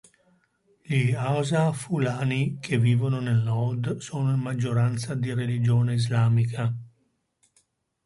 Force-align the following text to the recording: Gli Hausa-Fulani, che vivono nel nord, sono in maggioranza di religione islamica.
Gli 0.81 1.13
Hausa-Fulani, 1.13 2.57
che 2.59 2.79
vivono 2.79 3.19
nel 3.19 3.43
nord, 3.43 3.97
sono 3.97 4.33
in 4.33 4.39
maggioranza 4.39 5.13
di 5.13 5.31
religione 5.31 5.93
islamica. 5.93 6.75